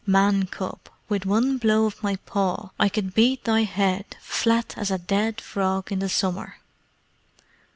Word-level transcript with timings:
Man 0.07 0.47
cub, 0.47 0.79
with 1.09 1.27
one 1.27 1.59
blow 1.59 1.85
of 1.85 2.01
my 2.01 2.15
paw 2.15 2.71
I 2.79 2.89
could 2.89 3.13
beat 3.13 3.43
thy 3.43 3.65
head 3.65 4.17
flat 4.19 4.75
as 4.75 4.89
a 4.89 4.97
dead 4.97 5.39
frog 5.39 5.91
in 5.91 5.99
the 5.99 6.09
summer!" 6.09 6.57